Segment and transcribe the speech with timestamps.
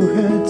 [0.00, 0.41] 不愿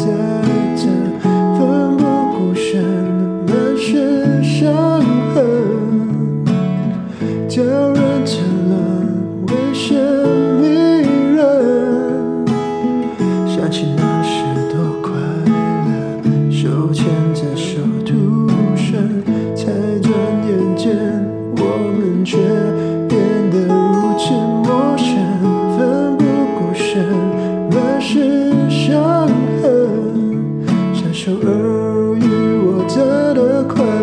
[33.49, 34.02] the clouds.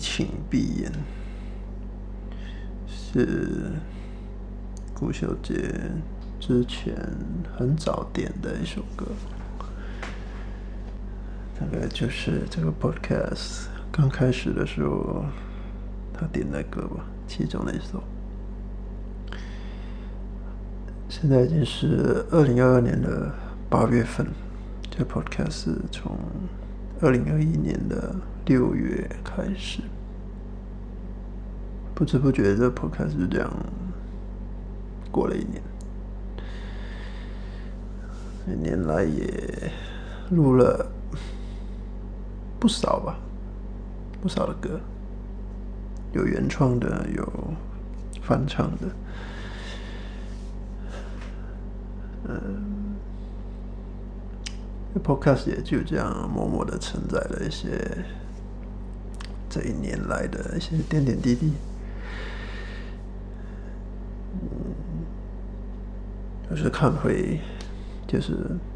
[0.00, 0.90] 情闭眼
[2.88, 3.72] 是
[4.94, 5.74] 顾秀杰
[6.40, 6.94] 之前
[7.54, 9.06] 很早点的一首歌，
[11.60, 15.24] 大概就是这个 podcast 刚开始的时候
[16.14, 18.02] 他点的歌吧，其中的一首。
[21.08, 23.30] 现在已经是二零二二年的
[23.68, 24.26] 八月份，
[24.90, 26.18] 这 podcast 从。
[27.02, 28.14] 二零二一年的
[28.44, 29.80] 六月开始，
[31.94, 33.50] 不知不觉这 podcast 就这样
[35.10, 35.62] 过了一年，
[38.48, 39.72] 一年来也
[40.30, 40.92] 录了
[42.58, 43.18] 不少吧，
[44.20, 44.78] 不少的歌，
[46.12, 47.32] 有原创的，有
[48.20, 48.88] 翻唱的，
[52.28, 52.69] 嗯。
[54.98, 58.04] Podcast 也就这样默默的承载了一些
[59.48, 61.52] 这一年来的一些点点滴滴。
[64.32, 64.48] 嗯，
[66.50, 67.38] 就是看回
[68.06, 68.34] 就是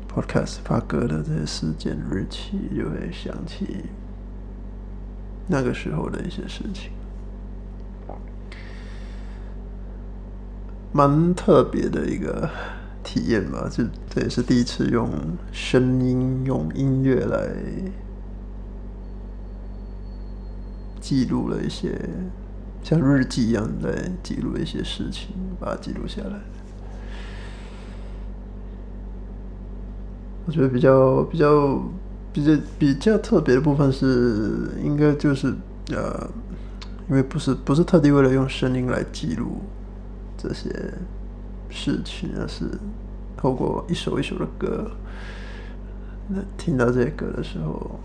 [0.09, 3.85] Podcast 发歌的这些时间日期，就会想起
[5.49, 6.93] 那个时候的一些事情。
[10.93, 12.49] 蛮特别的一个
[13.15, 13.71] 体验吧。
[13.71, 15.09] 这这也是第一次用
[15.53, 17.49] 声音、用音乐来
[21.01, 21.97] 记录了一些
[22.83, 25.29] 像日记一样在记录一些事情，
[25.61, 26.41] 把它记录下来。
[30.47, 31.81] 我觉得比较比较
[32.33, 35.55] 比较比较特别的部分是，应该就是
[35.93, 36.29] 呃，
[37.09, 39.61] 因为不是不是特地为了用声音来记录
[40.37, 40.69] 这些
[41.71, 42.65] 事情，而是
[43.45, 44.91] 透过一首一首的歌，
[46.29, 48.01] 那听到这些歌的时候，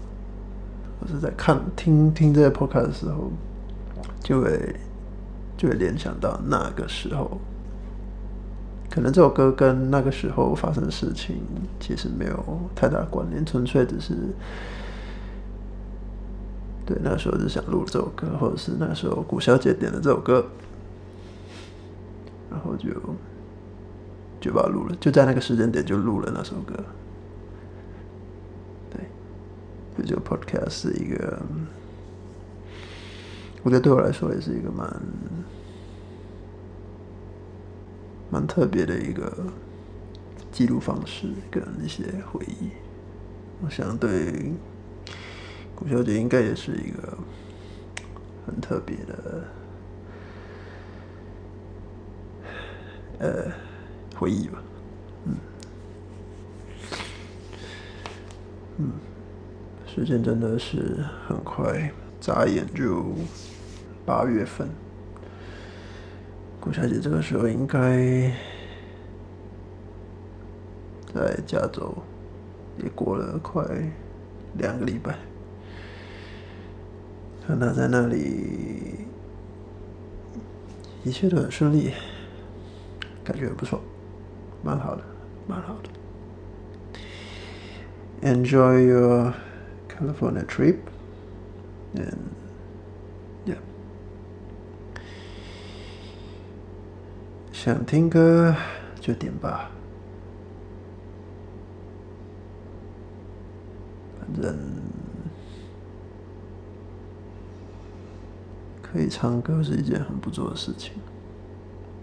[1.00, 3.32] 或是在看听听这些 podcast 的时候，
[4.22, 4.76] 就会
[5.56, 7.40] 就会联想到那个时候。
[8.90, 11.38] 可能这首歌跟那个时候发生的事情
[11.80, 14.14] 其实没有太大关联，纯粹只是
[16.86, 20.46] 对那时候就想录这首歌，或者是那时候古小姐点的这首歌，
[22.52, 22.90] 然后就
[24.40, 26.76] 就把它录了，就在那个时间点就录了那首歌。
[28.90, 31.42] 对，就 Podcast 是一个，
[33.64, 35.02] 我觉得对我来说也是一个蛮。
[38.32, 39.48] 蛮特别的一个
[40.52, 42.70] 记录方式跟一些回忆，
[43.60, 44.54] 我想对
[45.74, 47.18] 古小姐应该也是一个
[48.46, 49.44] 很特别的
[53.18, 53.52] 呃
[54.20, 54.62] 回忆吧。
[55.26, 55.36] 嗯
[58.78, 58.92] 嗯，
[59.88, 63.06] 时间真的是很快，眨眼就
[64.06, 64.68] 八月份。
[66.60, 68.30] 顾小姐这个时候应该
[71.14, 71.96] 在加州，
[72.78, 73.66] 也过了快
[74.58, 75.18] 两个礼拜，
[77.48, 79.06] 看她在那里
[81.06, 81.94] 一切都很顺利，
[83.24, 83.82] 感觉不错，
[84.64, 85.04] 蛮好的，
[85.48, 85.90] 蛮好的。
[88.22, 89.34] Enjoy your
[89.88, 90.78] California trip
[91.96, 92.18] and.
[97.52, 98.56] 想听歌
[99.02, 99.70] 就点吧，
[104.18, 104.58] 反正
[108.82, 110.94] 可以唱歌是一件很不错的事情，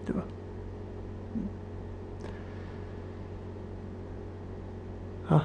[0.05, 0.23] 对吧？
[5.25, 5.43] 好，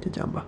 [0.00, 0.46] 就讲吧。